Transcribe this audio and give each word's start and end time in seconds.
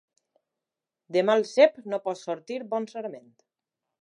De 1.17 1.23
mal 1.31 1.45
cep 1.51 1.79
no 1.93 2.01
pot 2.07 2.21
sortir 2.23 2.61
bon 2.75 2.93
sarment. 2.97 3.31